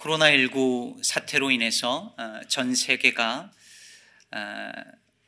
[0.00, 3.52] 코로나19 사태로 인해서 어, 전 세계가
[4.32, 4.72] 어,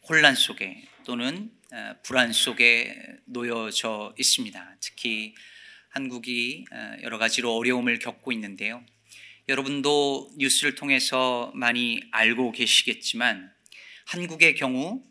[0.08, 2.96] 혼란 속에 또는 어, 불안 속에
[3.26, 4.76] 놓여져 있습니다.
[4.80, 5.34] 특히
[5.90, 6.64] 한국이
[7.02, 8.82] 여러 가지로 어려움을 겪고 있는데요.
[9.46, 13.52] 여러분도 뉴스를 통해서 많이 알고 계시겠지만
[14.06, 15.04] 한국의 경우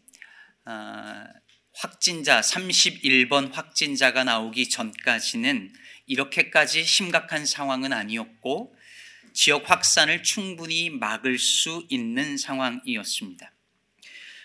[1.76, 5.72] 확진자 31번 확진자가 나오기 전까지는
[6.08, 8.76] 이렇게까지 심각한 상황은 아니었고
[9.34, 13.52] 지역 확산을 충분히 막을 수 있는 상황이었습니다.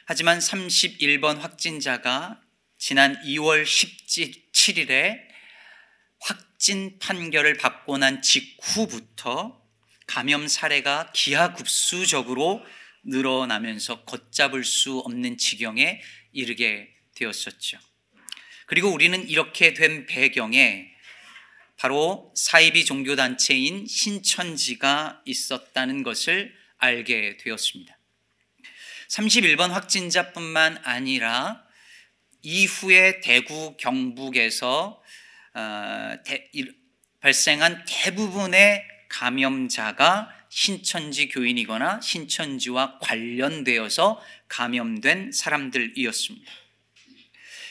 [0.04, 2.40] 하지만 31번 확진자가
[2.78, 5.20] 지난 2월 17일에
[6.20, 9.62] 확진 판결을 받고 난 직후부터
[10.06, 12.64] 감염 사례가 기하급수적으로
[13.04, 16.00] 늘어나면서 걷잡을 수 없는 지경에
[16.32, 17.78] 이르게 되었었죠.
[18.66, 20.95] 그리고 우리는 이렇게 된 배경에
[21.76, 27.96] 바로 사이비 종교단체인 신천지가 있었다는 것을 알게 되었습니다.
[29.08, 31.62] 31번 확진자뿐만 아니라
[32.42, 35.02] 이후에 대구 경북에서
[35.54, 36.50] 어, 대,
[37.20, 46.52] 발생한 대부분의 감염자가 신천지 교인이거나 신천지와 관련되어서 감염된 사람들이었습니다.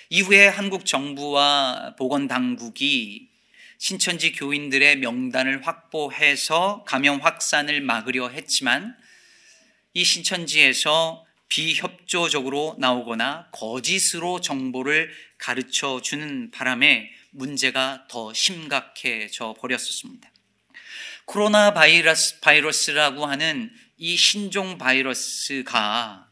[0.10, 3.35] 이후에 한국 정부와 보건당국이
[3.78, 8.96] 신천지 교인들의 명단을 확보해서 감염 확산을 막으려 했지만
[9.94, 20.30] 이 신천지에서 비협조적으로 나오거나 거짓으로 정보를 가르쳐 주는 바람에 문제가 더 심각해져 버렸었습니다.
[21.26, 26.30] 코로나 바이러스, 바이러스라고 하는 이 신종 바이러스가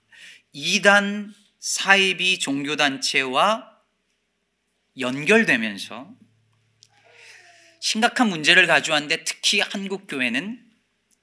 [0.52, 3.72] 이단 사이비 종교단체와
[5.00, 6.14] 연결되면서
[7.84, 10.58] 심각한 문제를 가져왔는데 특히 한국 교회는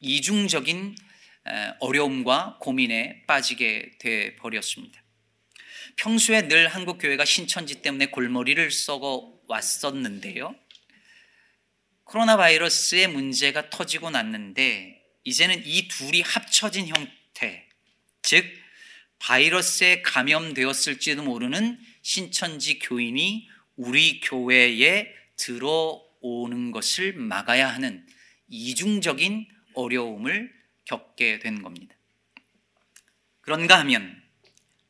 [0.00, 0.94] 이중적인
[1.78, 5.02] 어려움과 고민에 빠지게 돼 버렸습니다.
[5.96, 10.54] 평소에 늘 한국 교회가 신천지 때문에 골머리를 썩어 왔었는데요.
[12.04, 17.66] 코로나 바이러스의 문제가 터지고 났는데 이제는 이 둘이 합쳐진 형태,
[18.20, 18.44] 즉
[19.18, 28.06] 바이러스에 감염되었을지도 모르는 신천지 교인이 우리 교회에 들어 오는 것을 막아야 하는
[28.48, 30.52] 이중적인 어려움을
[30.84, 31.94] 겪게 된 겁니다.
[33.40, 34.22] 그런가 하면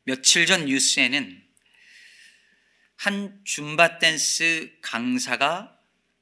[0.03, 1.41] 며칠 전 뉴스에는
[2.97, 5.77] 한 줌바 댄스 강사가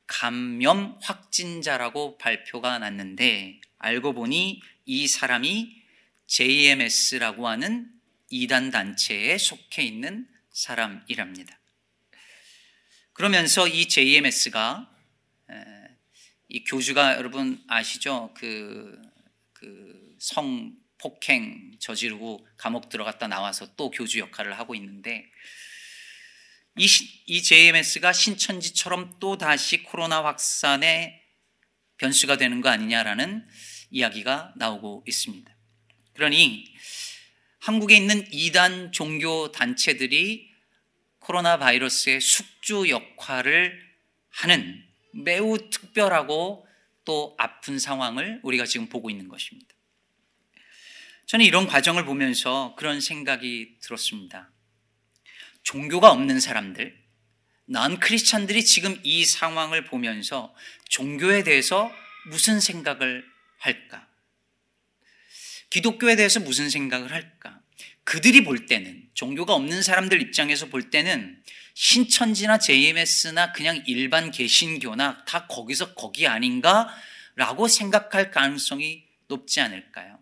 [0.08, 5.84] 감염 확진자라고 발표가 났는데 알고 보니 이 사람이
[6.28, 7.92] JMS라고 하는
[8.30, 11.60] 이단 단체에 속해 있는 사람이랍니다.
[13.14, 14.90] 그러면서 이 JMS가
[16.50, 18.34] 이 교주가 여러분 아시죠?
[18.36, 19.00] 그,
[19.54, 25.32] 그 성폭행 저지르고 감옥 들어갔다 나와서 또 교주 역할을 하고 있는데
[26.76, 26.88] 이,
[27.28, 31.22] 이 JMS가 신천지처럼 또 다시 코로나 확산의
[31.98, 33.48] 변수가 되는 거 아니냐라는
[33.92, 35.56] 이야기가 나오고 있습니다.
[36.14, 36.66] 그러니
[37.60, 40.50] 한국에 있는 이단 종교 단체들이
[41.20, 43.88] 코로나 바이러스의 숙주 역할을
[44.30, 46.68] 하는 매우 특별하고
[47.06, 49.74] 또 아픈 상황을 우리가 지금 보고 있는 것입니다.
[51.26, 54.52] 저는 이런 과정을 보면서 그런 생각이 들었습니다.
[55.64, 56.98] 종교가 없는 사람들,
[57.66, 60.56] 난 크리스찬들이 지금 이 상황을 보면서
[60.90, 61.92] 종교에 대해서
[62.26, 63.24] 무슨 생각을
[63.60, 64.08] 할까?
[65.70, 67.62] 기독교에 대해서 무슨 생각을 할까?
[68.04, 71.44] 그들이 볼 때는 종교가 없는 사람들 입장에서 볼 때는
[71.82, 80.20] 신천지나 JMS나 그냥 일반 개신교나 다 거기서 거기 아닌가라고 생각할 가능성이 높지 않을까요?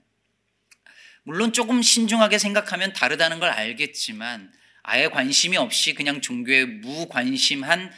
[1.23, 4.53] 물론 조금 신중하게 생각하면 다르다는 걸 알겠지만
[4.84, 7.91] 아예 관심이 없이 그냥 종교에 무관심한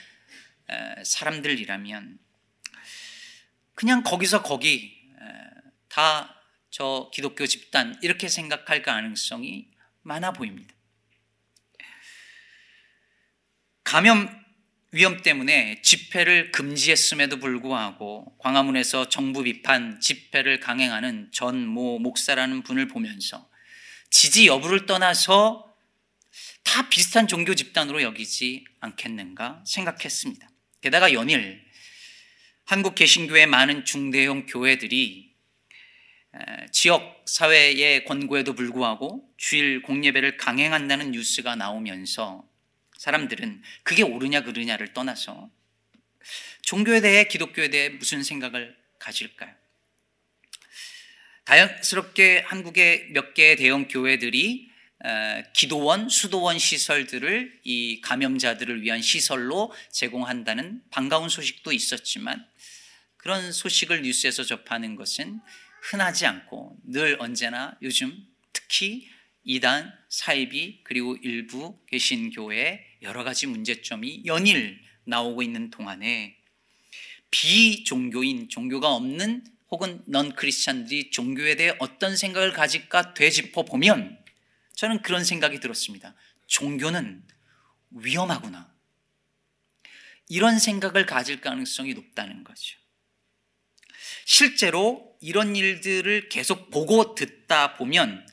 [1.04, 2.18] 사람들이라면
[3.76, 4.98] 그냥 거기서 거기
[5.90, 6.40] 다
[6.70, 9.68] 저 기독교 집단 이렇게 생각할 가능성이
[10.04, 10.74] 많아 보입니다.
[13.90, 14.30] 감염
[14.92, 23.50] 위험 때문에 집회를 금지했음에도 불구하고 광화문에서 정부 비판 집회를 강행하는 전 모 목사라는 분을 보면서
[24.12, 25.74] 지지 여부를 떠나서
[26.64, 30.48] 다 비슷한 종교 집단으로 여기지 않겠는가 생각했습니다.
[30.82, 31.60] 게다가 연일
[32.66, 35.34] 한국 개신교의 많은 중대형 교회들이
[36.72, 42.49] 지역 사회의 권고에도 불구하고 주일 공예배를 강행한다는 뉴스가 나오면서
[43.00, 45.50] 사람들은 그게 옳으냐 그르냐를 떠나서
[46.64, 49.56] 종교에 대해 기독교에 대해 무슨 생각을 가질까요?
[51.46, 54.70] 다양스럽게 한국의 몇 개의 대형 교회들이
[55.54, 62.46] 기도원, 수도원 시설들을 이 감염자들을 위한 시설로 제공한다는 반가운 소식도 있었지만
[63.16, 65.40] 그런 소식을 뉴스에서 접하는 것은
[65.84, 69.10] 흔하지 않고 늘 언제나 요즘 특히
[69.44, 76.38] 이단, 사이비 그리고 일부 개신교회 여러 가지 문제점이 연일 나오고 있는 동안에
[77.32, 84.18] 비종교인 종교가 없는 혹은 넌 크리스찬들이 종교에 대해 어떤 생각을 가질까 되짚어 보면
[84.74, 86.16] 저는 그런 생각이 들었습니다.
[86.48, 87.24] 종교는
[87.92, 88.74] 위험하구나.
[90.28, 92.78] 이런 생각을 가질 가능성이 높다는 거죠.
[94.26, 98.26] 실제로 이런 일들을 계속 보고 듣다 보면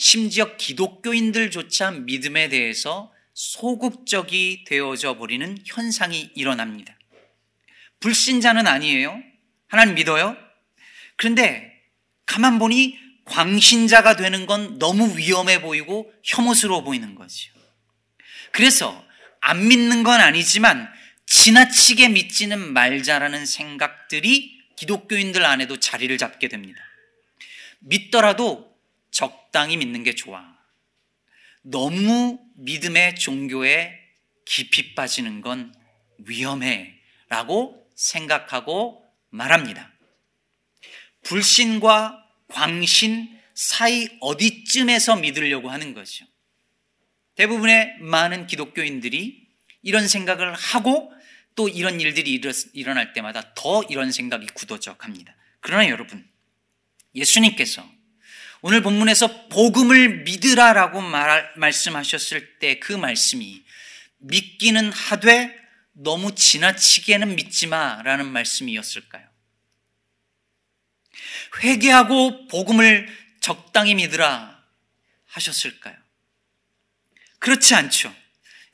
[0.00, 6.98] 심지어 기독교인들조차 믿음에 대해서 소극적이 되어져 버리는 현상이 일어납니다.
[8.00, 9.22] 불신자는 아니에요.
[9.68, 10.38] 하나님 믿어요.
[11.16, 11.70] 그런데
[12.24, 17.52] 가만 보니 광신자가 되는 건 너무 위험해 보이고 혐오스러워 보이는 거죠.
[18.52, 19.04] 그래서
[19.42, 20.90] 안 믿는 건 아니지만
[21.26, 26.80] 지나치게 믿지는 말자라는 생각들이 기독교인들 안에도 자리를 잡게 됩니다.
[27.80, 28.69] 믿더라도
[29.10, 30.56] 적당히 믿는 게 좋아.
[31.62, 33.98] 너무 믿음의 종교에
[34.44, 35.74] 깊이 빠지는 건
[36.18, 36.94] 위험해.
[37.28, 39.92] 라고 생각하고 말합니다.
[41.22, 46.24] 불신과 광신 사이 어디쯤에서 믿으려고 하는 거죠.
[47.36, 49.48] 대부분의 많은 기독교인들이
[49.82, 51.12] 이런 생각을 하고
[51.54, 52.40] 또 이런 일들이
[52.72, 55.36] 일어날 때마다 더 이런 생각이 굳어져 갑니다.
[55.60, 56.28] 그러나 여러분,
[57.14, 57.88] 예수님께서
[58.62, 63.62] 오늘 본문에서 복음을 믿으라라고 말, 말씀하셨을 때 그 말씀이
[64.18, 65.58] 믿기는 하되
[65.92, 69.28] 너무 지나치게는 믿지 마라는 말씀이었을까요?
[71.62, 73.08] 회개하고 복음을
[73.40, 74.62] 적당히 믿으라
[75.26, 75.96] 하셨을까요?
[77.38, 78.14] 그렇지 않죠.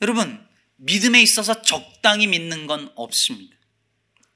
[0.01, 0.45] 여러분,
[0.75, 3.55] 믿음에 있어서 적당히 믿는 건 없습니다.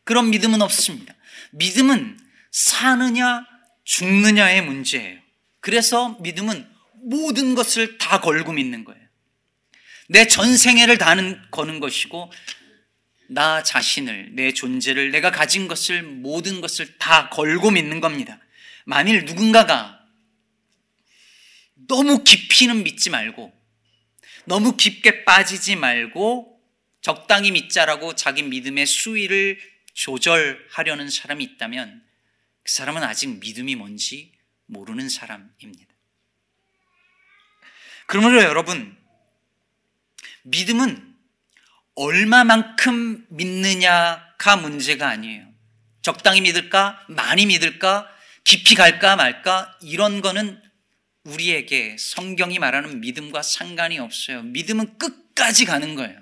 [0.03, 1.13] 그런 믿음은 없습니다.
[1.51, 2.19] 믿음은
[2.51, 3.45] 사느냐
[3.83, 5.20] 죽느냐의 문제예요.
[5.61, 6.67] 그래서 믿음은
[7.03, 9.01] 모든 것을 다 걸고 믿는 거예요.
[10.09, 12.31] 내 전생애를 다는 거는 것이고
[13.29, 18.39] 나 자신을 내 존재를 내가 가진 것을 모든 것을 다 걸고 믿는 겁니다.
[18.85, 19.99] 만일 누군가가
[21.87, 23.53] 너무 깊이는 믿지 말고
[24.45, 26.59] 너무 깊게 빠지지 말고
[27.01, 29.59] 적당히 믿자라고 자기 믿음의 수위를
[29.93, 32.03] 조절하려는 사람이 있다면
[32.63, 34.31] 그 사람은 아직 믿음이 뭔지
[34.71, 35.93] 모르는 사람입니다.
[38.07, 38.97] 그러므로 여러분,
[40.43, 41.15] 믿음은
[41.95, 45.45] 얼마만큼 믿느냐가 문제가 아니에요.
[46.01, 47.05] 적당히 믿을까?
[47.07, 48.09] 많이 믿을까?
[48.43, 49.77] 깊이 갈까 말까?
[49.81, 50.61] 이런 거는
[51.23, 54.41] 우리에게 성경이 말하는 믿음과 상관이 없어요.
[54.43, 56.19] 믿음은 끝까지 가는 거예요.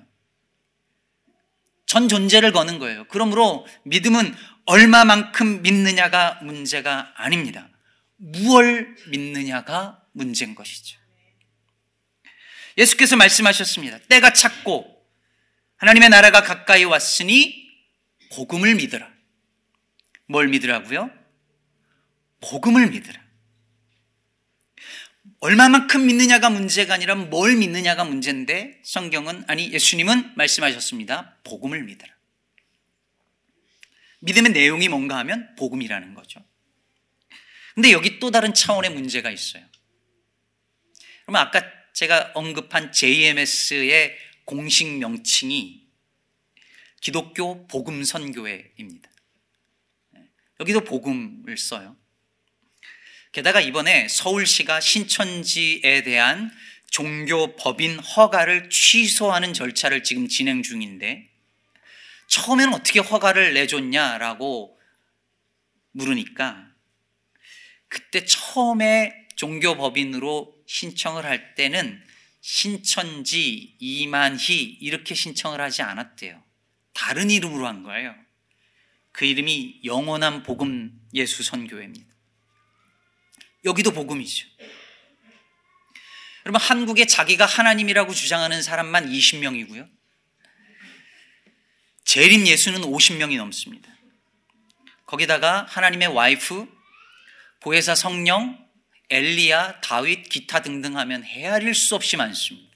[1.86, 3.06] 전 존재를 거는 거예요.
[3.08, 4.36] 그러므로 믿음은
[4.66, 7.68] 얼마만큼 믿느냐가 문제가 아닙니다.
[8.20, 11.00] 무얼 믿느냐가 문제인 것이죠.
[12.78, 14.00] 예수께서 말씀하셨습니다.
[14.10, 15.00] 때가 찼고
[15.78, 17.70] 하나님의 나라가 가까이 왔으니
[18.34, 19.10] 복음을 믿으라.
[20.28, 21.10] 뭘 믿으라고요?
[22.42, 23.20] 복음을 믿으라.
[25.42, 31.38] 얼마만큼 믿느냐가 문제가 아니라 뭘 믿느냐가 문제인데 성경은 아니 예수님은 말씀하셨습니다.
[31.46, 32.14] 복음을 믿으라.
[34.20, 36.44] 믿음의 내용이 뭔가 하면 복음이라는 거죠.
[37.76, 39.64] 근데 여기 또 다른 차원의 문제가 있어요.
[41.24, 41.62] 그러면 아까
[41.94, 45.88] 제가 언급한 JMS의 공식 명칭이
[47.02, 49.10] 기독교 복음 선교회입니다.
[50.60, 51.96] 여기도 복음을 써요.
[53.32, 56.52] 게다가 이번에 서울시가 신천지에 대한
[56.90, 61.30] 종교 법인 허가를 취소하는 절차를 지금 진행 중인데
[62.28, 64.80] 처음에는 어떻게 허가를 내줬냐라고
[65.92, 66.69] 물으니까
[67.90, 72.02] 그때 처음에 종교 법인으로 신청을 할 때는
[72.42, 76.42] 신천지 이만희 이렇게 신청을 하지 않았대요.
[76.94, 78.16] 다른 이름으로 한 거예요.
[79.12, 82.08] 그 이름이 영원한 복음 예수 선교회입니다.
[83.66, 84.48] 여기도 복음이죠.
[86.46, 89.90] 여러분 한국에 자기가 하나님이라고 주장하는 사람만 20명이고요.
[92.06, 93.90] 재림 예수는 50명이 넘습니다.
[95.06, 96.68] 거기다가 하나님의 와이프,
[97.60, 98.58] 보혜사 성령,
[99.10, 102.70] 엘리야, 다윗, 기타 등등 하면 헤아릴 수 없이 많습니다.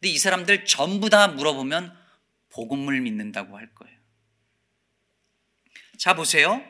[0.00, 1.96] 근데 이 사람들 전부 다 물어보면
[2.50, 3.96] 복음을 믿는다고 할 거예요.
[5.98, 6.62] 자, 보세요.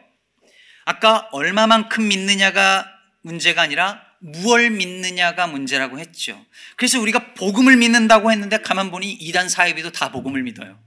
[0.85, 2.91] 아까 얼마만큼 믿느냐가
[3.23, 6.45] 문제가 아니라 무얼 믿느냐가 문제라고 했죠.
[6.77, 10.79] 그래서 우리가 복음을 믿는다고 했는데 가만 보니 이단 사이비도 다 복음을 믿어요.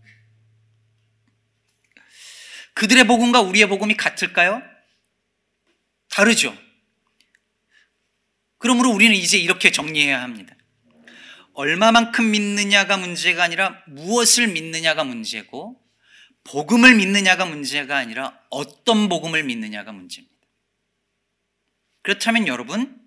[2.73, 4.61] 그들의 복음과 우리의 복음이 같을까요?
[6.17, 6.57] 다르죠.
[8.57, 10.55] 그러므로 우리는 이제 이렇게 정리해야 합니다.
[11.53, 15.79] 얼마만큼 믿느냐가 문제가 아니라 무엇을 믿느냐가 문제고
[16.43, 20.35] 복음을 믿느냐가 문제가 아니라 어떤 복음을 믿느냐가 문제입니다.
[22.01, 22.99] 그렇다면 여러분,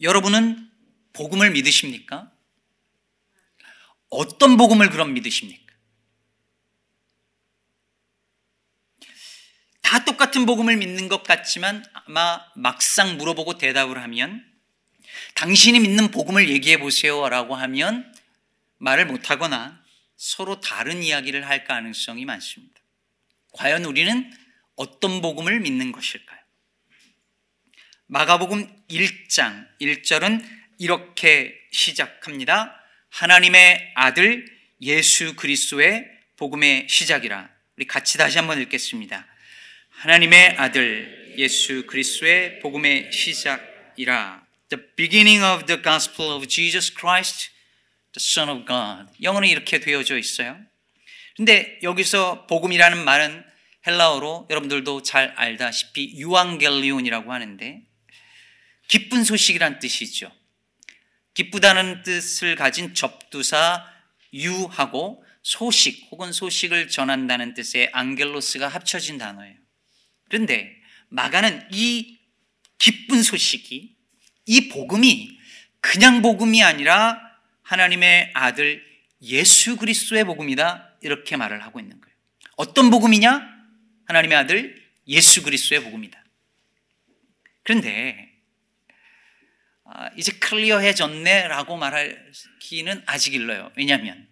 [0.00, 0.72] 여러분은
[1.12, 2.32] 복음을 믿으십니까?
[4.10, 5.63] 어떤 복음을 그럼 믿으십니까?
[9.84, 14.44] 다 똑같은 복음을 믿는 것 같지만 아마 막상 물어보고 대답을 하면
[15.34, 18.12] 당신이 믿는 복음을 얘기해 보세요 라고 하면
[18.78, 19.84] 말을 못하거나
[20.16, 22.80] 서로 다른 이야기를 할 가능성이 많습니다.
[23.52, 24.32] 과연 우리는
[24.74, 26.40] 어떤 복음을 믿는 것일까요?
[28.06, 30.44] 마가복음 1장 1절은
[30.78, 32.74] 이렇게 시작합니다.
[33.10, 34.46] 하나님의 아들
[34.80, 37.50] 예수 그리스도의 복음의 시작이라.
[37.76, 39.26] 우리 같이 다시 한번 읽겠습니다.
[40.04, 44.46] 하나님의 아들 예수 그리스도의 복음의 시작이라.
[44.68, 47.48] The beginning of the gospel of Jesus Christ,
[48.12, 49.10] the Son of God.
[49.22, 50.58] 영어는 이렇게 되어져 있어요.
[51.38, 53.44] 근데 여기서 복음이라는 말은
[53.86, 57.80] 헬라어로 여러분들도 잘 알다시피 유앙겔리온이라고 하는데
[58.88, 60.30] 기쁜 소식이란 뜻이죠.
[61.32, 63.86] 기쁘다는 뜻을 가진 접두사
[64.34, 69.63] 유하고 소식 혹은 소식을 전한다는 뜻의 안겔로스가 합쳐진 단어예요.
[70.34, 70.76] 그런데
[71.10, 72.18] 마가는 이
[72.76, 73.96] 기쁜 소식이
[74.46, 75.38] 이 복음이
[75.80, 77.20] 그냥 복음이 아니라
[77.62, 78.84] 하나님의 아들
[79.22, 82.16] 예수 그리스도의 복음이다 이렇게 말을 하고 있는 거예요.
[82.56, 83.48] 어떤 복음이냐?
[84.06, 86.24] 하나님의 아들 예수 그리스도의 복음이다.
[87.62, 88.32] 그런데
[89.84, 93.70] 아, 이제 클리어해졌네라고 말하기는 아직 일러요.
[93.76, 94.28] 왜냐하면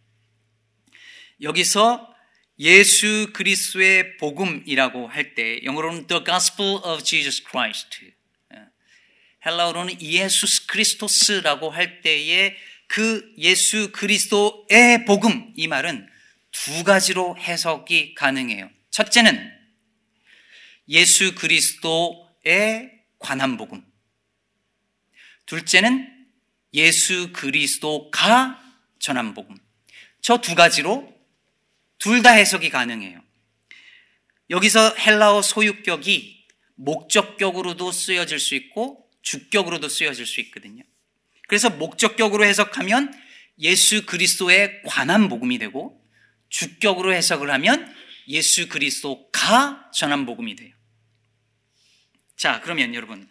[1.40, 2.11] 여기서
[2.58, 8.12] 예수 그리스도의 복음이라고 할 때 영어로는 The Gospel of Jesus Christ,
[8.54, 8.58] 예.
[9.46, 12.56] 헬라어로는 예수 그리스토스라고 할 때에
[12.86, 16.06] 그 예수 그리스도의 복음 이 말은
[16.50, 18.70] 두 가지로 해석이 가능해요.
[18.90, 19.50] 첫째는
[20.90, 23.82] 예수 그리스도에 관한 복음.
[25.46, 26.08] 둘째는
[26.74, 28.62] 예수 그리스도가
[28.98, 29.56] 전한 복음.
[30.20, 31.12] 저 두 가지로
[32.02, 33.22] 둘 다 해석이 가능해요.
[34.50, 40.82] 여기서 헬라어 소유격이 목적격으로도 쓰여질 수 있고 주격으로도 쓰여질 수 있거든요.
[41.46, 43.14] 그래서 목적격으로 해석하면
[43.60, 46.02] 예수 그리스도에 관한 복음이 되고
[46.48, 47.94] 주격으로 해석을 하면
[48.26, 50.74] 예수 그리스도가 전한 복음이 돼요.
[52.36, 53.28] 자, 그러면 여러분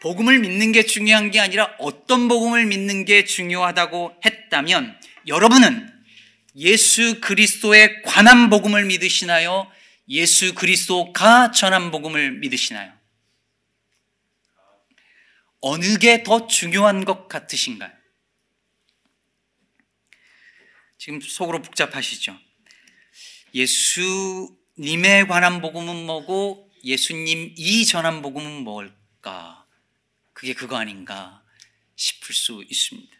[0.00, 5.95] 복음을 믿는 게 중요한 게 아니라 어떤 복음을 믿는 게 중요하다고 했다면 여러분은
[6.56, 9.70] 예수 그리스도에 관한 복음을 믿으시나요?
[10.08, 12.96] 예수 그리스도가 전한 복음을 믿으시나요?
[15.60, 17.92] 어느 게 더 중요한 것 같으신가요?
[20.98, 22.38] 지금 속으로 복잡하시죠?
[23.54, 29.66] 예수님에 관한 복음은 뭐고 예수님 이 전한 복음은 뭘까?
[30.32, 31.42] 그게 그거 아닌가
[31.96, 33.16] 싶을 수 있습니다.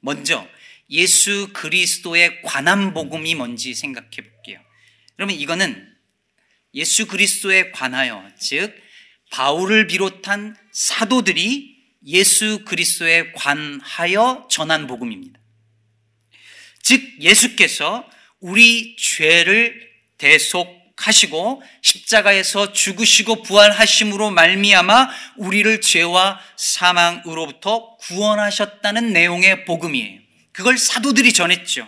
[0.00, 0.46] 먼저
[0.90, 4.60] 예수 그리스도에 관한 복음이 뭔지 생각해 볼게요.
[5.16, 5.94] 그러면 이거는
[6.74, 8.74] 예수 그리스도에 관하여 즉
[9.30, 11.76] 바울을 비롯한 사도들이
[12.06, 15.40] 예수 그리스도에 관하여 전한 복음입니다.
[16.82, 18.08] 즉 예수께서
[18.40, 30.25] 우리 죄를 대속 하시고 십자가에서 죽으시고 부활하심으로 말미암아 우리를 죄와 사망으로부터 구원하셨다는 내용의 복음이에요.
[30.56, 31.86] 그걸 사도들이 전했죠.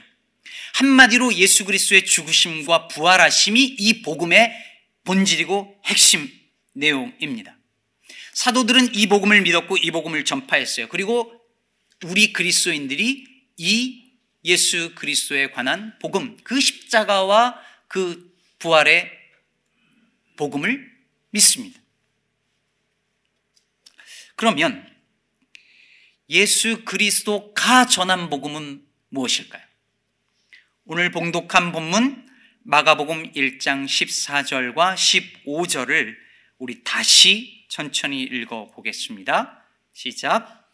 [0.75, 4.53] 한마디로 예수 그리스도의 죽으심과 부활하심이 이 복음의
[5.05, 6.31] 본질이고 핵심
[6.75, 7.57] 내용입니다.
[8.35, 10.89] 사도들은 이 복음을 믿었고 이 복음을 전파했어요.
[10.89, 11.33] 그리고
[12.05, 13.25] 우리 그리스도인들이
[13.57, 14.05] 이
[14.45, 17.59] 예수 그리스도에 관한 복음, 그 십자가와
[17.89, 19.11] 그 부활의
[20.37, 20.93] 복음을
[21.31, 21.81] 믿습니다.
[24.37, 24.87] 그러면
[26.31, 29.63] 예수 그리스도가 전한 복음은 무엇일까요?
[30.85, 32.29] 오늘 봉독한 본문
[32.65, 36.15] 마가복음 1장 14절과 15절을
[36.59, 39.65] 우리 다시 천천히 읽어 보겠습니다.
[39.95, 40.69] 시작.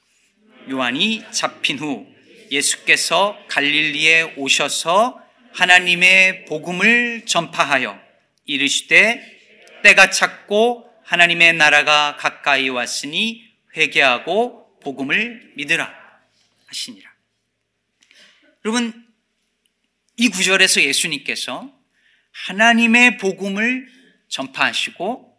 [0.68, 2.04] 요한이 잡힌 후
[2.50, 7.96] 예수께서 갈릴리에 오셔서 하나님의 복음을 전파하여
[8.44, 13.44] 이르시되 때가 찼고 하나님의 나라가 가까이 왔으니
[13.76, 15.92] 회개하고 복음을 믿으라
[16.66, 17.12] 하시니라.
[18.64, 19.04] 여러분
[20.16, 21.76] 이 구절에서 예수님께서
[22.30, 23.88] 하나님의 복음을
[24.28, 25.36] 전파하시고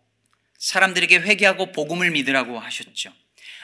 [0.58, 3.14] 사람들에게 회개하고 복음을 믿으라고 하셨죠.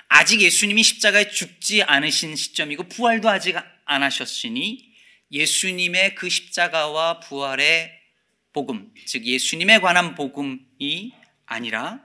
[0.07, 4.91] 아직 예수님이 십자가에 죽지 않으신 시점이고 부활도 아직 안 하셨으니
[5.31, 7.91] 예수님의 그 십자가와 부활의
[8.53, 11.13] 복음, 즉 예수님에 관한 복음이
[11.45, 12.03] 아니라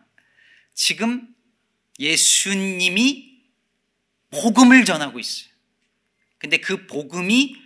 [0.75, 1.26] 지금
[1.99, 3.36] 예수님이
[4.30, 5.50] 복음을 전하고 있어요.
[6.38, 7.56] 근데 그 복음이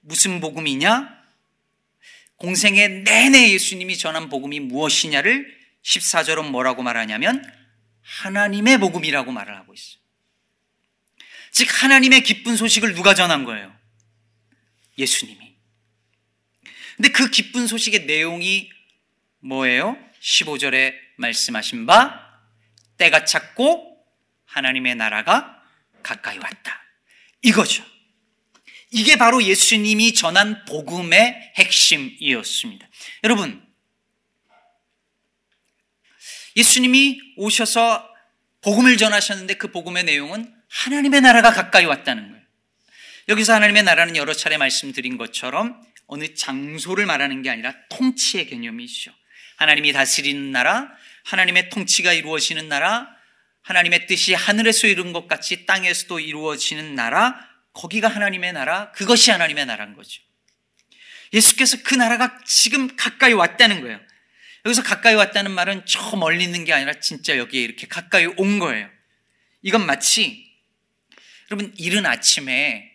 [0.00, 1.24] 무슨 복음이냐?
[2.36, 7.44] 공생의 내내 예수님이 전한 복음이 무엇이냐를 14절은 뭐라고 말하냐면
[8.02, 9.98] 하나님의 복음이라고 말을 하고 있어요.
[11.52, 13.74] 즉 하나님의 기쁜 소식을 누가 전한 거예요?
[14.98, 15.54] 예수님이.
[16.96, 18.70] 근데 그 기쁜 소식의 내용이
[19.40, 19.96] 뭐예요?
[20.20, 22.40] 15절에 말씀하신 바
[22.96, 24.04] 때가 찼고
[24.46, 25.53] 하나님의 나라가
[26.04, 26.80] 가까이 왔다.
[27.42, 27.84] 이거죠.
[28.92, 32.88] 이게 바로 예수님이 전한 복음의 핵심이었습니다.
[33.24, 33.60] 여러분,
[36.54, 38.08] 예수님이 오셔서
[38.60, 42.44] 복음을 전하셨는데 그 복음의 내용은 하나님의 나라가 가까이 왔다는 거예요.
[43.28, 49.12] 여기서 하나님의 나라는 여러 차례 말씀드린 것처럼 어느 장소를 말하는 게 아니라 통치의 개념이죠.
[49.56, 50.90] 하나님이 다스리는 나라,
[51.24, 53.13] 하나님의 통치가 이루어지는 나라,
[53.64, 59.94] 하나님의 뜻이 하늘에서 이룬 것 같이 땅에서도 이루어지는 나라, 거기가 하나님의 나라, 그것이 하나님의 나라인
[59.94, 60.22] 거죠.
[61.32, 63.98] 예수께서 그 나라가 지금 가까이 왔다는 거예요.
[64.66, 68.88] 여기서 가까이 왔다는 말은 저 멀리 있는 게 아니라 진짜 여기에 이렇게 가까이 온 거예요.
[69.62, 70.46] 이건 마치
[71.50, 72.92] 여러분 이른 아침에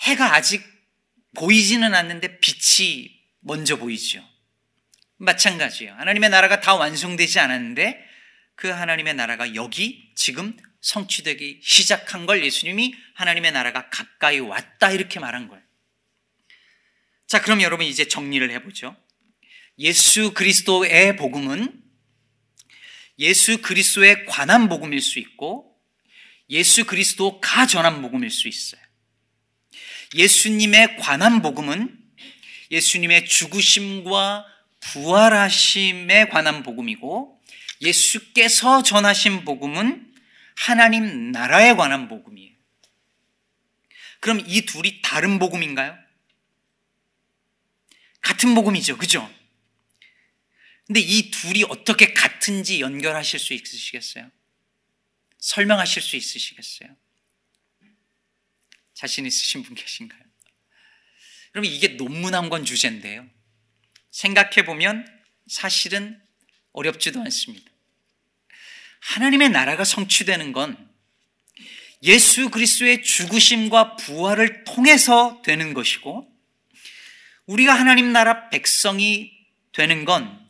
[0.00, 0.62] 해가 아직
[1.34, 4.26] 보이지는 않는데 빛이 먼저 보이죠.
[5.16, 5.94] 마찬가지예요.
[5.94, 8.11] 하나님의 나라가 다 완성되지 않았는데
[8.54, 15.48] 그 하나님의 나라가 여기 지금 성취되기 시작한 걸 예수님이 하나님의 나라가 가까이 왔다 이렇게 말한
[15.48, 15.62] 거예요.
[17.26, 18.96] 자, 그럼 여러분 이제 정리를 해보죠.
[19.78, 21.82] 예수 그리스도의 복음은
[23.18, 25.76] 예수 그리스도에 관한 복음일 수 있고
[26.50, 28.80] 예수 그리스도가 전한 복음일 수 있어요.
[30.14, 31.98] 예수님의 관한 복음은
[32.70, 34.46] 예수님의 죽으심과
[34.80, 37.41] 부활하심에 관한 복음이고
[37.82, 40.14] 예수께서 전하신 복음은
[40.56, 42.52] 하나님 나라에 관한 복음이에요.
[44.20, 45.98] 그럼 이 둘이 다른 복음인가요?
[48.20, 48.96] 같은 복음이죠.
[48.98, 49.28] 그죠?
[50.86, 54.30] 근데 이 둘이 어떻게 같은지 연결하실 수 있으시겠어요?
[55.38, 56.96] 설명하실 수 있으시겠어요?
[58.94, 60.22] 자신 있으신 분 계신가요?
[61.50, 63.28] 그럼 이게 논문 한 권 주제인데요.
[64.10, 65.04] 생각해 보면
[65.48, 66.22] 사실은
[66.72, 67.71] 어렵지도 않습니다.
[69.02, 70.76] 하나님의 나라가 성취되는 건
[72.04, 76.28] 예수 그리스도의 죽으심과 부활을 통해서 되는 것이고
[77.46, 79.32] 우리가 하나님 나라 백성이
[79.72, 80.40] 되는 건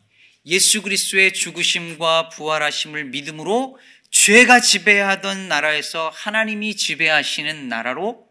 [0.45, 3.79] 예수 그리스도의 죽으심과 부활하심을 믿음으로
[4.11, 8.29] 죄가 지배하던 나라에서 하나님이 지배하시는 나라로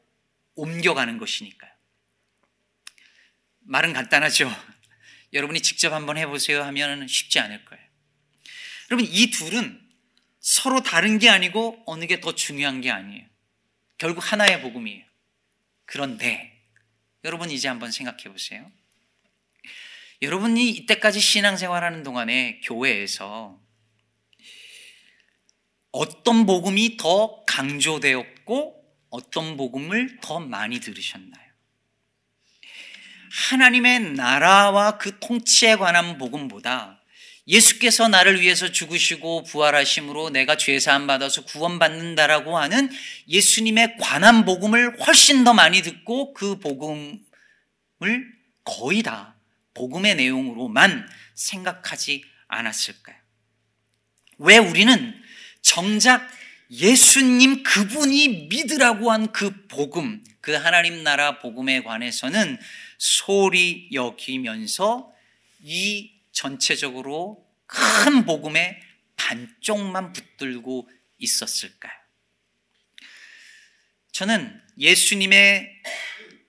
[0.55, 1.71] 옮겨가는 것이니까요.
[3.61, 4.51] 말은 간단하죠.
[5.33, 7.83] 여러분이 직접 한번 해보세요 하면 쉽지 않을 거예요.
[8.91, 9.90] 여러분, 이 둘은
[10.41, 13.25] 서로 다른 게 아니고 어느 게 더 중요한 게 아니에요.
[13.97, 15.05] 결국 하나의 복음이에요.
[15.85, 16.51] 그런데
[17.23, 18.69] 여러분 이제 한번 생각해 보세요.
[20.21, 23.59] 여러분이 이때까지 신앙생활하는 동안에 교회에서
[25.91, 31.51] 어떤 복음이 더 강조되었고 어떤 복음을 더 많이 들으셨나요?
[33.49, 37.00] 하나님의 나라와 그 통치에 관한 복음보다
[37.47, 42.89] 예수께서 나를 위해서 죽으시고 부활하심으로 내가 죄 사함 받아서 구원받는다라고 하는
[43.27, 47.19] 예수님의 관한 복음을 훨씬 더 많이 듣고 그 복음을
[48.63, 49.35] 거의 다
[49.73, 53.15] 복음의 내용으로만 생각하지 않았을까요?
[54.37, 55.13] 왜 우리는
[55.61, 56.27] 정작
[56.71, 62.57] 예수님 그분이 믿으라고 한 그 복음, 그 하나님 나라 복음에 관해서는
[62.97, 65.11] 소리 여기면서
[65.63, 68.79] 이 전체적으로 큰 복음의
[69.15, 71.93] 반쪽만 붙들고 있었을까요?
[74.11, 75.81] 저는 예수님의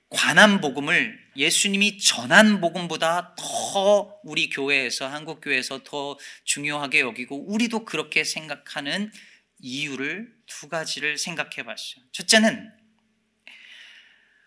[0.08, 8.24] 관한 복음을 예수님이 전한 복음보다 더 우리 교회에서 한국 교회에서 더 중요하게 여기고 우리도 그렇게
[8.24, 9.10] 생각하는
[9.58, 12.04] 이유를 두 가지를 생각해 봤어요.
[12.12, 12.70] 첫째는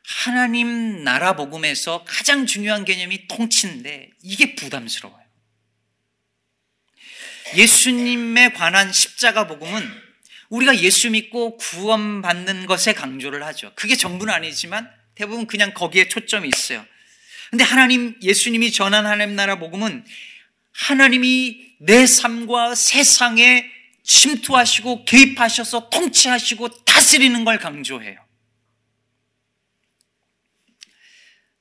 [0.07, 5.24] 하나님 나라 복음에서 가장 중요한 개념이 통치인데 이게 부담스러워요.
[7.55, 10.05] 예수님에 관한 십자가 복음은
[10.49, 13.71] 우리가 예수 믿고 구원받는 것에 강조를 하죠.
[13.75, 16.85] 그게 전부는 아니지만 대부분 그냥 거기에 초점이 있어요.
[17.49, 20.05] 근데 하나님, 예수님이 전한 하나님 나라 복음은
[20.71, 23.65] 하나님이 내 삶과 세상에
[24.03, 28.23] 침투하시고 개입하셔서 통치하시고 다스리는 걸 강조해요.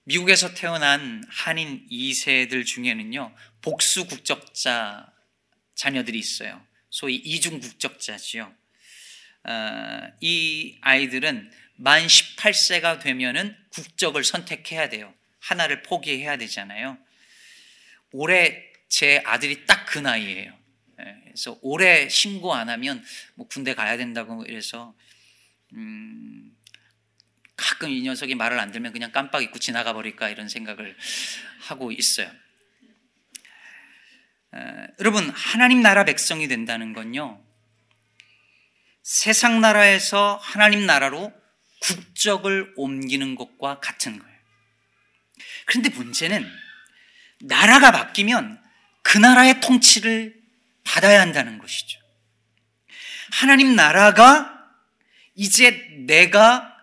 [0.04, 5.13] 미국에서 태어난 한인 2세들 중에는요, 복수 국적자
[5.74, 6.64] 자녀들이 있어요.
[6.90, 8.52] 소위 이중 국적자지요.
[9.44, 15.12] 어, 이 아이들은 만 18세가 되면은 국적을 선택해야 돼요.
[15.40, 16.96] 하나를 포기해야 되잖아요.
[18.12, 20.52] 올해 제 아들이 딱 그 나이예요.
[20.98, 23.04] 예, 그래서 올해 신고 안 하면
[23.36, 24.92] 뭐 군대 가야 된다고 이래서
[25.72, 26.52] 음,
[27.54, 30.96] 가끔 이 녀석이 말을 안 들면 그냥 깜빡 잊고 지나가 버릴까 이런 생각을
[31.60, 32.28] 하고 있어요.
[34.54, 37.40] 어, 여러분 하나님 나라 백성이 된다는 건요
[39.02, 41.32] 세상 나라에서 하나님 나라로
[41.80, 44.34] 국적을 옮기는 것과 같은 거예요.
[45.66, 46.50] 그런데 문제는
[47.42, 48.62] 나라가 바뀌면
[49.02, 50.34] 그 나라의 통치를
[50.84, 52.00] 받아야 한다는 것이죠.
[53.32, 54.50] 하나님 나라가
[55.34, 56.74] 이제 내가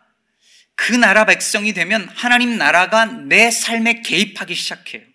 [0.76, 5.11] 그 나라 백성이 되면 하나님 나라가 내 삶에 개입하기 시작해요.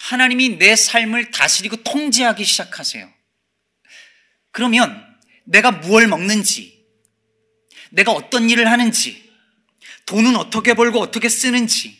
[0.00, 3.12] 하나님이 내 삶을 다스리고 통제하기 시작하세요.
[4.50, 5.06] 그러면
[5.44, 6.82] 내가 무엇을 먹는지,
[7.90, 9.30] 내가 어떤 일을 하는지,
[10.06, 11.98] 돈은 어떻게 벌고 어떻게 쓰는지,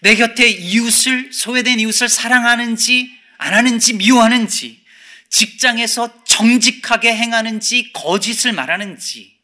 [0.00, 4.80] 내 곁에 이웃을, 소외된 이웃을 사랑하는지, 안 하는지, 미워하는지,
[5.28, 9.36] 직장에서 정직하게 행하는지, 거짓을 말하는지,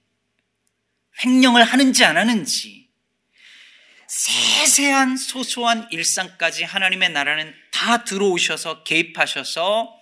[1.24, 2.82] 횡령을 하는지 안 하는지,
[4.12, 9.98] 세세한 소소한 일상까지 하나님의 나라는 다 들어오셔서 개입하셔서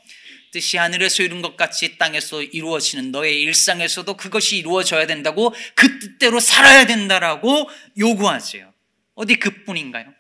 [0.51, 6.87] 뜻이 하늘에서 이룬 것 같이 땅에서 이루어지는 너의 일상에서도 그것이 이루어져야 된다고 그 뜻대로 살아야
[6.87, 8.75] 된다라고 요구하세요.
[9.15, 10.13] 어디 그뿐인가요?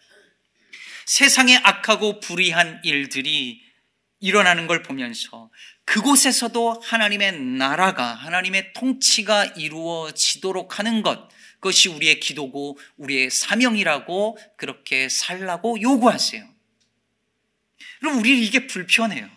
[1.06, 3.60] 세상에 악하고 불의한 일들이
[4.20, 5.50] 일어나는 걸 보면서
[5.84, 11.28] 그곳에서도 하나님의 나라가 하나님의 통치가 이루어지도록 하는 것
[11.60, 16.48] 그것이 우리의 기도고 우리의 사명이라고 그렇게 살라고 요구하세요.
[18.00, 19.28] 그럼 우리 이게 불편해요.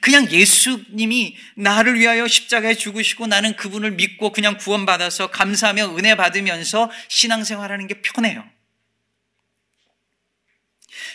[0.00, 7.86] 그냥 예수님이 나를 위하여 십자가에 죽으시고 나는 그분을 믿고 그냥 구원받아서 감사하며 은혜 받으면서 신앙생활하는
[7.86, 8.46] 게 편해요.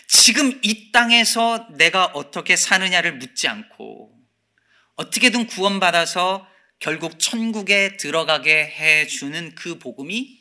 [0.08, 4.12] 지금 이 땅에서 내가 어떻게 사느냐를 묻지 않고
[4.96, 6.48] 어떻게든 구원받아서
[6.86, 10.40] 결국 천국에 들어가게 해주는 그 복음이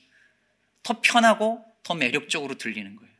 [0.82, 3.14] 더 편하고 더 매력적으로 들리는 거예요.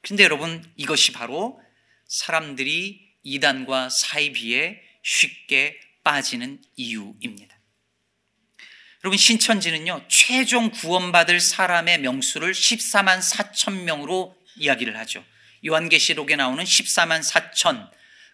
[0.00, 1.62] 근데 여러분, 이것이 바로
[2.08, 7.56] 사람들이 이단과 사이비에 쉽게 빠지는 이유입니다.
[9.04, 15.24] 여러분 신천지는요 최종 구원받을 사람의 명수를 14만 4천 명으로 이야기를 하죠.
[15.64, 17.88] 요한계시록에 나오는 14만 4천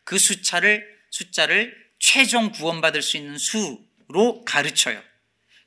[0.04, 5.00] 그 숫자를 숫자를 최종 구원받을 수 있는 수로 가르쳐요.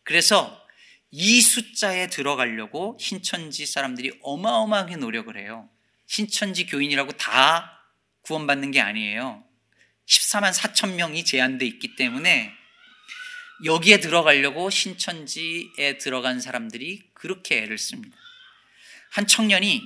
[0.03, 0.61] 그래서
[1.11, 5.69] 이 숫자에 들어가려고 신천지 사람들이 어마어마하게 노력을 해요.
[6.07, 7.87] 신천지 교인이라고 다
[8.23, 9.43] 구원받는 게 아니에요.
[10.07, 12.51] 14만 4천 명이 제한돼 있기 때문에
[13.63, 18.17] 여기에 들어가려고 신천지에 들어간 사람들이 그렇게 애를 씁니다.
[19.11, 19.81] 한 청년이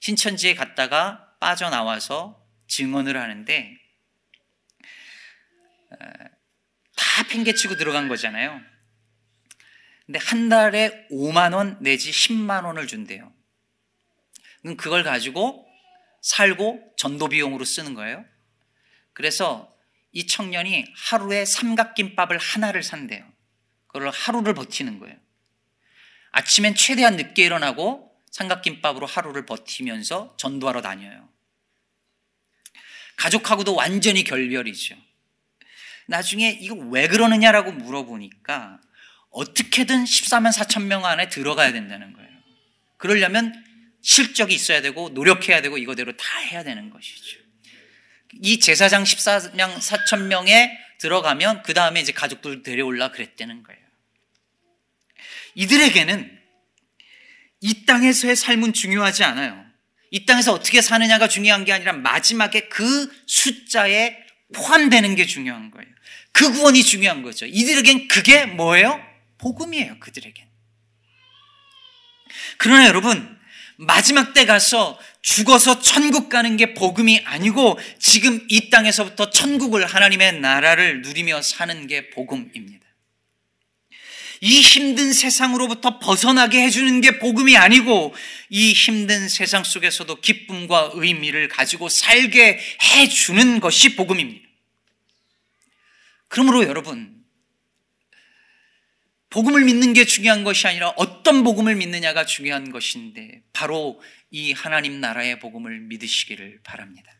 [0.00, 3.78] 신천지에 갔다가 빠져나와서 증언을 하는데
[5.90, 8.60] 다 팽개치고 들어간 거잖아요.
[10.06, 13.32] 근데 한 달에 5만 원 내지 10만 원을 준대요.
[14.76, 15.66] 그걸 가지고
[16.22, 18.24] 살고 전도 비용으로 쓰는 거예요.
[19.12, 19.74] 그래서
[20.12, 23.24] 이 청년이 하루에 삼각김밥을 하나를 산대요.
[23.86, 25.16] 그걸 하루를 버티는 거예요.
[26.30, 31.28] 아침엔 최대한 늦게 일어나고 삼각김밥으로 하루를 버티면서 전도하러 다녀요.
[33.16, 34.96] 가족하고도 완전히 결별이죠.
[36.08, 38.80] 나중에 이거 왜 그러느냐라고 물어보니까
[39.30, 42.28] 어떻게든 14만 4천 명 안에 들어가야 된다는 거예요.
[42.96, 43.52] 그러려면
[44.02, 47.40] 실적이 있어야 되고 노력해야 되고 이거대로 다 해야 되는 것이죠.
[48.42, 53.80] 이 제사장 14명 4천 명에 들어가면 그 다음에 이제 가족들 데려올라 그랬다는 거예요.
[55.56, 56.38] 이들에게는
[57.60, 59.62] 이 땅에서의 삶은 중요하지 않아요.
[60.10, 65.88] 이 땅에서 어떻게 사느냐가 중요한 게 아니라 마지막에 그 숫자에 포함되는 게 중요한 거예요.
[66.32, 67.46] 그 구원이 중요한 거죠.
[67.46, 69.00] 이들에겐 그게 뭐예요?
[69.38, 70.46] 복음이에요, 그들에겐.
[72.58, 73.38] 그러나 여러분,
[73.76, 81.02] 마지막 때 가서 죽어서 천국 가는 게 복음이 아니고 지금 이 땅에서부터 천국을 하나님의 나라를
[81.02, 82.87] 누리며 사는 게 복음입니다.
[84.40, 88.14] 이 힘든 세상으로부터 벗어나게 해주는 게 복음이 아니고
[88.50, 94.46] 이 힘든 세상 속에서도 기쁨과 의미를 가지고 살게 해주는 것이 복음입니다.
[96.28, 97.18] 그러므로 여러분,
[99.30, 105.38] 복음을 믿는 게 중요한 것이 아니라 어떤 복음을 믿느냐가 중요한 것인데 바로 이 하나님 나라의
[105.38, 107.14] 복음을 믿으시기를 바랍니다.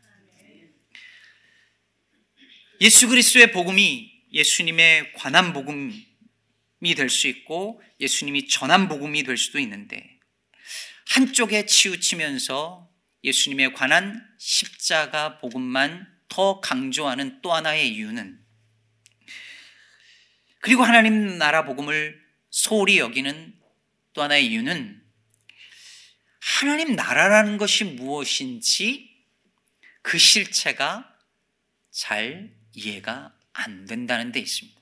[2.80, 6.07] 예수 그리스도의 복음이 예수님의 관한 복음이
[6.94, 10.18] 될 수 있고 예수님이 전한 복음이 될 수도 있는데
[11.08, 12.88] 한쪽에 치우치면서
[13.24, 18.38] 예수님에 관한 십자가 복음만 더 강조하는 또 하나의 이유는
[20.60, 23.54] 그리고 하나님 나라 복음을 소홀히 여기는
[24.12, 25.02] 또 하나의 이유는
[26.40, 29.08] 하나님 나라라는 것이 무엇인지
[30.02, 31.16] 그 실체가
[31.90, 34.77] 잘 이해가 안 된다는 데 있습니다.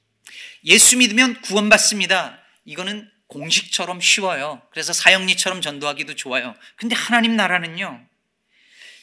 [0.65, 2.43] 예수 믿으면 구원받습니다.
[2.65, 4.63] 이거는 공식처럼 쉬워요.
[4.71, 6.55] 그래서 사형리처럼 전도하기도 좋아요.
[6.77, 8.07] 근데 하나님 나라는요,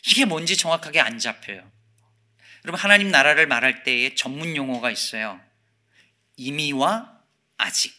[0.08, 1.70] 이게 뭔지 정확하게 안 잡혀요.
[2.66, 5.40] 여러분, 하나님 나라를 말할 때에 전문 용어가 있어요.
[6.38, 7.20] 이미와
[7.58, 7.94] 아직.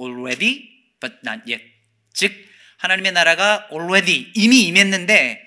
[0.00, 0.68] already
[1.00, 1.64] but not yet.
[2.12, 2.32] 즉
[2.78, 5.42] 하나님의 나라가 already 이미 임했는데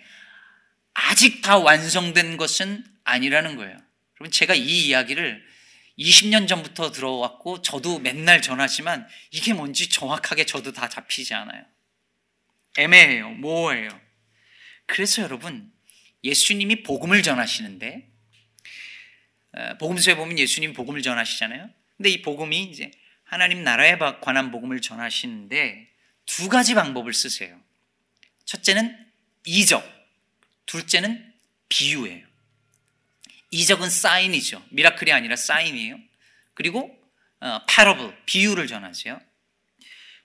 [0.93, 3.77] 아직 다 완성된 것은 아니라는 거예요.
[4.19, 5.43] 여러분 제가 이 이야기를
[5.99, 11.63] 20년 전부터 들어왔고 저도 맨날 전하지만 이게 뭔지 정확하게 저도 다 잡히지 않아요.
[12.77, 13.31] 애매해요.
[13.31, 13.89] 뭐예요?
[14.85, 15.71] 그래서 여러분
[16.23, 18.07] 예수님이 복음을 전하시는데
[19.79, 21.69] 복음서에 보면 예수님 복음을 전하시잖아요.
[21.97, 22.91] 근데 이 복음이 이제
[23.23, 25.89] 하나님 나라에 관한 복음을 전하시는데
[26.25, 27.59] 두 가지 방법을 쓰세요.
[28.45, 28.97] 첫째는
[29.45, 29.83] 이적,
[30.65, 31.33] 둘째는
[31.67, 32.28] 비유예요.
[33.51, 34.63] 이적은 사인이죠.
[34.71, 35.97] 미라클이 아니라 사인이에요.
[36.53, 36.95] 그리고
[37.41, 39.19] 어, 파러블, 비유를 전하세요.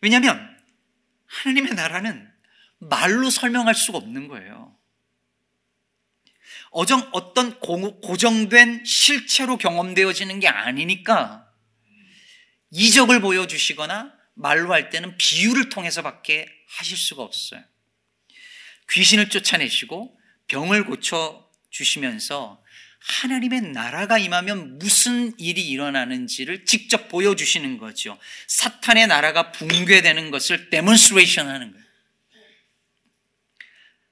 [0.00, 0.58] 왜냐하면
[1.26, 2.30] 하나님의 나라는
[2.78, 4.76] 말로 설명할 수가 없는 거예요.
[6.70, 11.48] 어정, 어떤 고 정된 실체로 경험되어지는 게 아니니까
[12.70, 17.62] 이적을 보여주시거나 말로 할 때는 비유를 통해서밖에 하실 수가 없어요.
[18.90, 22.62] 귀신을 쫓아내시고 병을 고쳐 주시면서
[23.04, 28.18] 하나님의 나라가 임하면 무슨 일이 일어나는지를 직접 보여주시는 거죠.
[28.46, 31.84] 사탄의 나라가 붕괴되는 것을 demonstration 하는 거예요.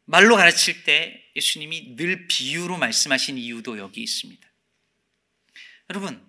[0.04, 4.46] 말로 가르칠 때 예수님이 늘 비유로 말씀하신 이유도 여기 있습니다.
[5.88, 6.22] 여러분,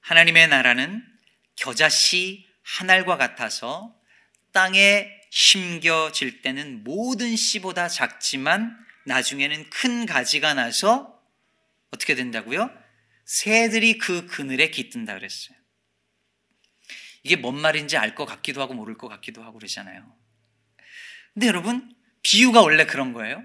[0.00, 1.02] 하나님의 나라는
[1.56, 3.96] 겨자씨 한 알과 같아서
[4.52, 8.76] 땅에 심겨질 때는 모든 씨보다 작지만
[9.10, 11.20] 나중에는 큰 가지가 나서
[11.90, 12.70] 어떻게 된다고요?
[13.24, 15.56] 새들이 그 그늘에 깃든다 그랬어요.
[17.24, 20.06] 이게 뭔 말인지 알 것 같기도 하고 모를 것 같기도 하고 그러잖아요.
[21.34, 21.92] 근데 여러분,
[22.22, 23.42] 비유가 원래 그런 거예요.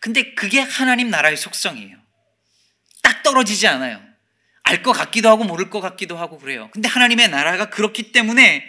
[0.00, 1.96] 근데 그게 하나님 나라의 속성이에요.
[3.02, 4.02] 딱 떨어지지 않아요.
[4.62, 6.70] 알 것 같기도 하고 모를 것 같기도 하고 그래요.
[6.72, 8.64] 근데 하나님의 나라가 그렇기 때문에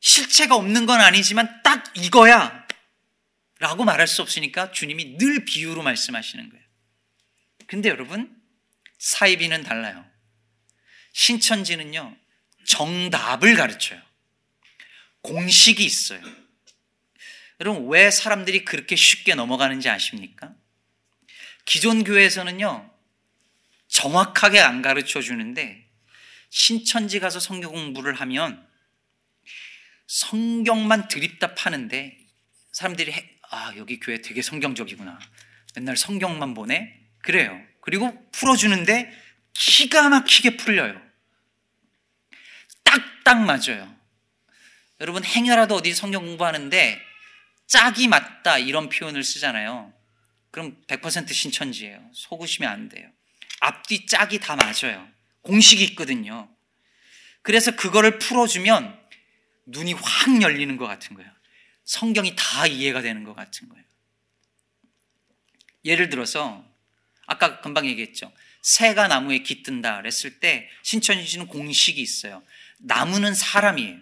[0.00, 2.63] 실체가 없는 건 아니지만 딱 이거야.
[3.58, 6.64] 라고 말할 수 없으니까 주님이 늘 비유로 말씀하시는 거예요.
[7.66, 8.34] 근데 여러분,
[8.98, 10.04] 사이비는 달라요.
[11.12, 12.16] 신천지는요,
[12.66, 14.00] 정답을 가르쳐요.
[15.22, 16.20] 공식이 있어요.
[17.60, 20.52] 여러분, 왜 사람들이 그렇게 쉽게 넘어가는지 아십니까?
[21.64, 22.90] 기존 교회에서는요,
[23.88, 25.88] 정확하게 안 가르쳐 주는데,
[26.50, 28.66] 신천지 가서 성경 공부를 하면
[30.06, 32.18] 성경만 드립다 파는데,
[32.72, 35.16] 사람들이, 해, 아, 여기 교회 되게 성경적이구나.
[35.76, 37.00] 맨날 성경만 보네?
[37.22, 37.56] 그래요.
[37.82, 39.12] 그리고 풀어주는데
[39.52, 41.00] 기가 막히게 풀려요.
[42.82, 43.94] 딱딱 맞아요.
[45.00, 47.00] 여러분, 행여라도 어디 성경 공부하는데
[47.68, 49.92] 짝이 맞다 이런 표현을 쓰잖아요.
[50.50, 52.10] 그럼 100% 신천지예요.
[52.12, 53.08] 속으시면 안 돼요.
[53.60, 55.08] 앞뒤 짝이 다 맞아요.
[55.42, 56.48] 공식이 있거든요.
[57.42, 59.00] 그래서 그거를 풀어주면
[59.66, 61.33] 눈이 확 열리는 것 같은 거예요.
[61.84, 63.84] 성경이 다 이해가 되는 것 같은 거예요.
[65.84, 66.64] 예를 들어서
[67.26, 68.32] 아까 금방 얘기했죠.
[68.62, 72.42] 새가 나무에 깃든다 그랬을 때 신천지는 공식이 있어요.
[72.78, 73.98] 나무는 사람이에요.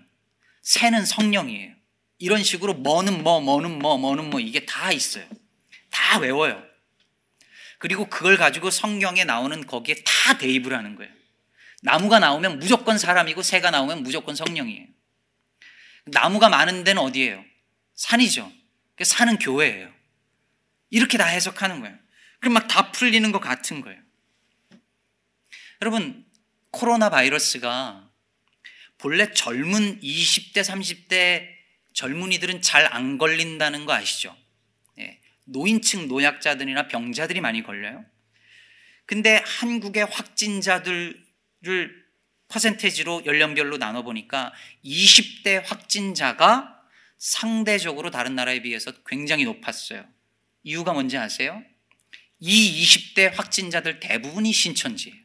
[0.63, 1.75] 새는 성령이에요.
[2.19, 5.27] 이런 식으로 뭐는 뭐, 뭐는 뭐, 뭐는 뭐 이게 다 있어요.
[5.91, 6.63] 다 외워요.
[7.79, 11.13] 그리고 그걸 가지고 성경에 나오는 거기에 다 대입을 하는 거예요.
[11.83, 14.87] 나무가 나오면 무조건 사람이고 새가 나오면 무조건 성령이에요.
[16.05, 17.45] 나무가 많은 데는 어디예요?
[17.95, 18.51] 산이죠.
[19.03, 19.93] 산은 교회예요.
[20.91, 21.97] 이렇게 다 해석하는 거예요.
[22.41, 24.01] 그럼 막 다 풀리는 것 같은 거예요.
[25.81, 26.25] 여러분,
[26.71, 28.09] 코로나 바이러스가
[28.99, 31.49] 본래 젊은 20대, 30대
[31.93, 34.37] 젊은이들은 잘 안 걸린다는 거 아시죠?
[34.99, 38.05] 예, 노인층 노약자들이나 병자들이 많이 걸려요.
[39.07, 41.23] 근데 한국의 확진자들을
[42.49, 44.53] 퍼센테지로 연령별로 나눠보니까
[44.85, 46.82] 20대 확진자가
[47.23, 50.05] 상대적으로 다른 나라에 비해서 굉장히 높았어요.
[50.65, 51.63] 이유가 뭔지 아세요?
[52.41, 55.17] 이 20대 확진자들 대부분이 신천지예요.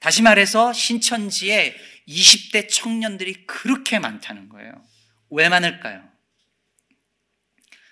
[0.00, 1.76] 다시 말해서 신천지에
[2.08, 4.84] 20대 청년들이 그렇게 많다는 거예요.
[5.30, 6.10] 왜 많을까요?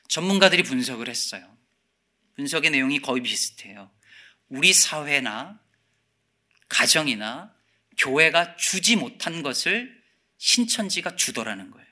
[0.09, 1.57] 전문가들이 분석을 했어요.
[2.35, 3.93] 분석의 내용이 거의 비슷해요.
[4.49, 5.61] 우리 사회나
[6.69, 7.55] 가정이나
[7.97, 10.03] 교회가 주지 못한 것을
[10.39, 11.88] 신천지가 주더라는 거예요.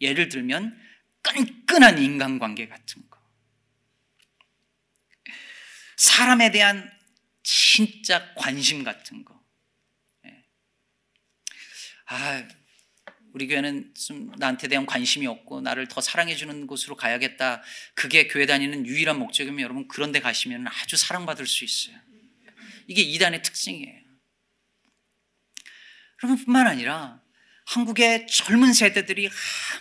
[0.00, 0.78] 예를 들면
[1.22, 3.16] 끈끈한 인간관계 같은 거.
[5.96, 6.90] 사람에 대한
[7.42, 9.42] 진짜 관심 같은 거.
[10.26, 10.44] 예.
[12.06, 12.46] 아,
[13.32, 17.62] 우리 교회는 좀 나한테 대한 관심이 없고 나를 더 사랑해주는 곳으로 가야겠다.
[17.94, 21.98] 그게 교회 다니는 유일한 목적이면 여러분 그런 데 가시면 아주 사랑받을 수 있어요.
[22.86, 24.02] 이게 이단의 특징이에요.
[26.22, 27.20] 여러분 뿐만 아니라
[27.66, 29.28] 한국의 젊은 세대들이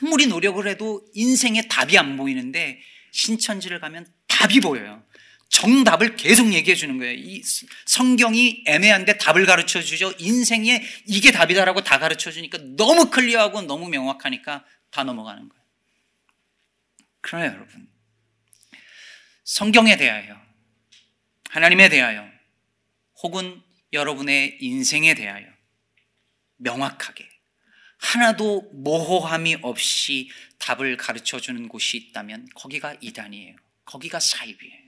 [0.01, 5.03] 아무리 노력을 해도 인생에 답이 안 보이는데 신천지를 가면 답이 보여요.
[5.49, 7.13] 정답을 계속 얘기해 주는 거예요.
[7.13, 7.41] 이
[7.85, 10.11] 성경이 애매한데 답을 가르쳐 주죠.
[10.17, 15.63] 인생에 이게 답이다라고 다 가르쳐 주니까 너무 클리어하고 너무 명확하니까 다 넘어가는 거예요.
[17.21, 17.87] 그러나 여러분,
[19.43, 20.35] 성경에 대하여,
[21.49, 22.27] 하나님에 대하여,
[23.23, 23.61] 혹은
[23.93, 25.45] 여러분의 인생에 대하여
[26.57, 27.34] 명확하게
[28.05, 33.55] 하나도 모호함이 없이 답을 가르쳐 주는 곳이 있다면 거기가 이단이에요.
[33.83, 34.85] 거기가 사입이에요.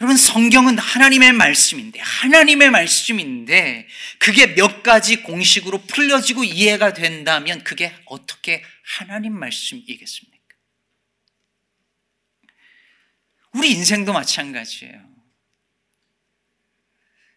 [0.00, 3.86] 여러분 성경은 하나님의 말씀인데 하나님의 말씀인데
[4.18, 10.34] 그게 몇 가지 공식으로 풀려지고 이해가 된다면 그게 어떻게 하나님 말씀이겠습니까?
[13.52, 15.14] 우리 인생도 마찬가지예요.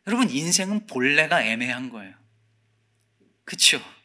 [0.08, 2.16] 여러분 인생은 본래가 애매한 거예요.
[3.46, 3.97] 그렇죠?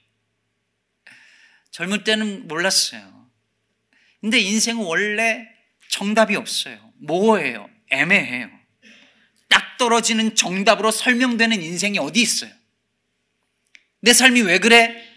[1.73, 3.29] 젊을 때는 몰랐어요.
[4.21, 5.49] 근데 인생은 원래
[5.89, 6.79] 정답이 없어요.
[7.01, 7.69] 모호해요.
[7.91, 8.49] 애매해요.
[9.49, 12.51] 딱 떨어지는 정답으로 설명되는 인생이 어디 있어요?
[14.01, 15.11] 내 삶이 왜 그래?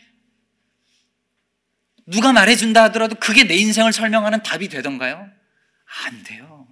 [2.08, 5.30] 누가 말해준다 하더라도 그게 내 인생을 설명하는 답이 되던가요?
[6.06, 6.68] 안 돼요.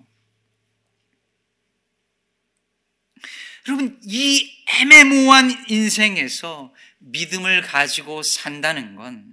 [3.67, 9.32] 여러분, 이 애매모호한 인생에서 믿음을 가지고 산다는 건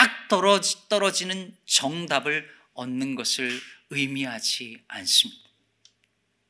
[0.00, 0.28] 딱
[0.88, 3.60] 떨어지는 정답을 얻는 것을
[3.90, 5.50] 의미하지 않습니다.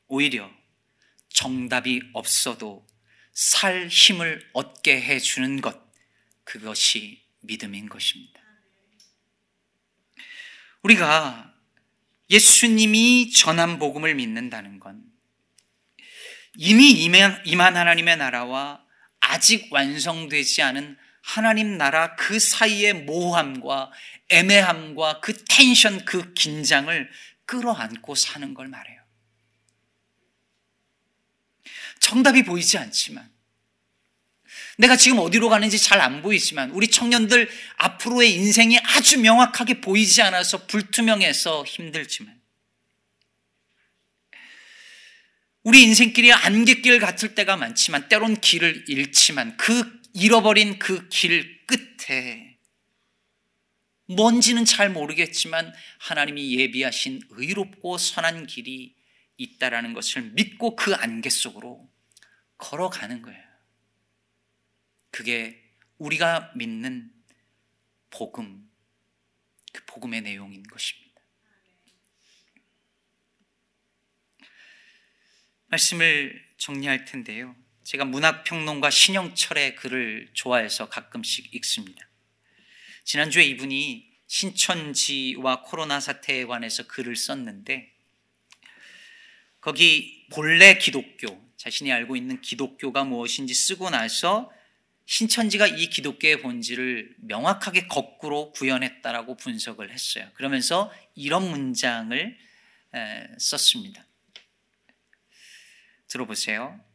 [0.07, 0.49] 오히려
[1.27, 2.87] 정답이 없어도
[3.33, 5.77] 살 힘을 얻게 해주는 것,
[6.45, 8.39] 그것이 믿음인 것입니다.
[10.83, 11.53] 우리가
[12.29, 15.03] 예수님이 전한 복음을 믿는다는 건
[16.55, 18.81] 이미 임한 하나님의 나라와
[19.19, 23.91] 아직 완성되지 않은 하나님 나라 그 사이의 모호함과
[24.29, 27.09] 애매함과 그 텐션, 그 긴장을
[27.45, 29.01] 끌어안고 사는 걸 말해요.
[31.99, 33.29] 정답이 보이지 않지만
[34.77, 40.65] 내가 지금 어디로 가는지 잘 안 보이지만 우리 청년들 앞으로의 인생이 아주 명확하게 보이지 않아서
[40.65, 42.41] 불투명해서 힘들지만
[45.63, 52.57] 우리 인생길이 안갯길 같을 때가 많지만 때론 길을 잃지만 그 잃어버린 그 길 끝에
[54.05, 58.95] 뭔지는 잘 모르겠지만 하나님이 예비하신 의롭고 선한 길이
[59.37, 61.89] 있다라는 것을 믿고 그 안개 속으로
[62.57, 63.51] 걸어가는 거예요.
[65.11, 65.61] 그게
[65.97, 67.11] 우리가 믿는
[68.09, 68.69] 복음,
[69.71, 71.21] 그 복음의 내용인 것입니다.
[75.67, 77.55] 말씀을 정리할 텐데요.
[77.91, 82.07] 제가 문학평론가 신영철의 글을 좋아해서 가끔씩 읽습니다.
[83.03, 87.91] 지난주에 이분이 신천지와 코로나 사태에 관해서 글을 썼는데
[89.59, 94.49] 거기 본래 기독교, 자신이 알고 있는 기독교가 무엇인지 쓰고 나서
[95.05, 100.29] 신천지가 이 기독교의 본질을 명확하게 거꾸로 구현했다라고 분석을 했어요.
[100.35, 102.37] 그러면서 이런 문장을
[103.37, 104.07] 썼습니다.
[106.07, 106.89] 들어보세요.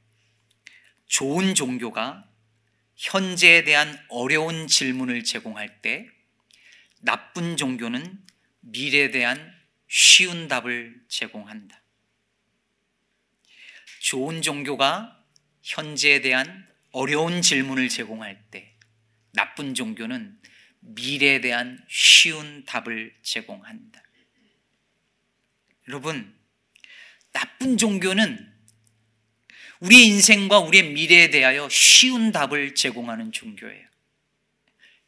[1.07, 2.29] 좋은 종교가
[2.97, 6.09] 현재에 대한 어려운 질문을 제공할 때
[7.01, 8.25] 나쁜 종교는
[8.61, 9.55] 미래에 대한
[9.89, 11.81] 쉬운 답을 제공한다.
[14.01, 15.25] 좋은 종교가
[15.63, 18.77] 현재에 대한 어려운 질문을 제공할 때
[19.33, 20.41] 나쁜 종교는
[20.81, 24.03] 미래에 대한 쉬운 답을 제공한다.
[25.89, 26.35] 여러분,
[27.33, 28.56] 나쁜 종교는
[29.81, 33.87] 우리의 인생과 우리의 미래에 대하여 쉬운 답을 제공하는 종교예요.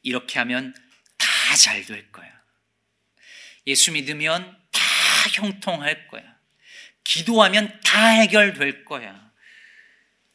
[0.02, 0.74] 이렇게 하면
[1.16, 2.28] 다 잘 될 거야.
[3.66, 4.80] 예수 믿으면 다
[5.34, 6.22] 형통할 거야.
[7.04, 9.28] 기도하면 다 해결될 거야.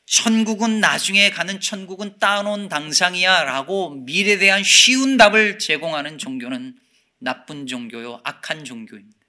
[0.06, 6.78] 천국은 나중에 가는 천국은 따놓은 당상이야 라고 미래에 대한 쉬운 답을 제공하는 종교는
[7.20, 9.23] 나쁜 종교요, 악한 종교입니다.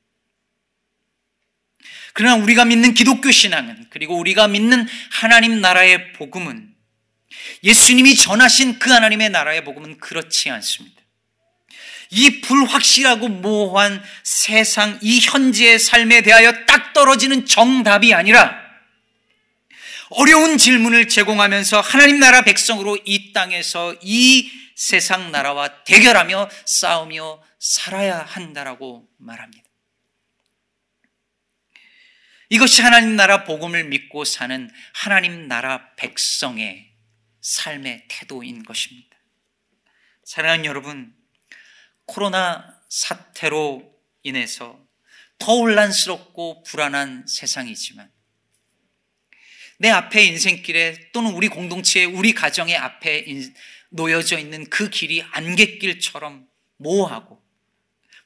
[2.12, 6.74] 그러나 우리가 믿는 기독교 신앙은 그리고 우리가 믿는 하나님 나라의 복음은
[7.62, 11.02] 예수님이 전하신 그 하나님의 나라의 복음은 그렇지 않습니다.
[12.10, 18.62] 이 불확실하고 모호한 세상, 이 현재의 삶에 대하여 딱 떨어지는 정답이 아니라
[20.10, 29.08] 어려운 질문을 제공하면서 하나님 나라 백성으로 이 땅에서 이 세상 나라와 대결하며 싸우며 살아야 한다라고
[29.18, 29.63] 말합니다.
[32.54, 36.88] 이것이 하나님 나라 복음을 믿고 사는 하나님 나라 백성의
[37.40, 39.16] 삶의 태도인 것입니다.
[40.22, 41.12] 사랑하는 여러분,
[42.04, 43.92] 코로나 사태로
[44.22, 44.78] 인해서
[45.36, 48.08] 더 혼란스럽고 불안한 세상이지만
[49.78, 53.26] 내 앞에 인생길에 또는 우리 공동체에 우리 가정의 앞에
[53.90, 56.46] 놓여져 있는 그 길이 안갯길처럼
[56.76, 57.42] 모호하고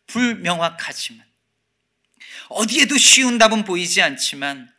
[0.06, 1.27] 불명확하지만
[2.48, 4.72] 어디에도 쉬운 답은 보이지 않지만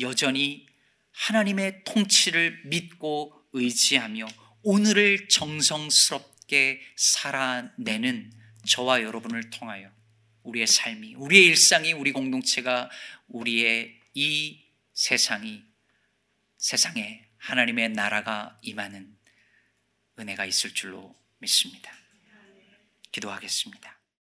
[0.00, 0.66] 여전히
[1.12, 4.26] 하나님의 통치를 믿고 의지하며
[4.62, 8.32] 오늘을 정성스럽게 살아내는
[8.66, 9.90] 저와 여러분을 통하여
[10.42, 12.90] 우리의 삶이, 우리의 일상이, 우리 공동체가,
[13.28, 14.62] 우리의 이
[14.94, 15.62] 세상이,
[16.58, 19.16] 세상에 하나님의 나라가 임하는
[20.18, 21.92] 은혜가 있을 줄로 믿습니다.
[23.12, 23.95] 기도하겠습니다.